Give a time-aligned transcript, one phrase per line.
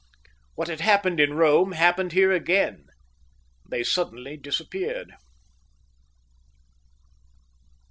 [0.55, 2.87] What had happened in Rome happened here again:
[3.69, 5.13] they suddenly disappeared.